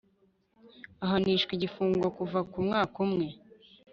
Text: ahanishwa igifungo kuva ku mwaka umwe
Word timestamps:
ahanishwa 1.03 1.51
igifungo 1.57 2.05
kuva 2.17 2.39
ku 2.51 2.57
mwaka 2.65 2.95
umwe 3.05 3.27